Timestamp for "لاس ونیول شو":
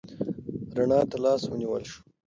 1.23-1.99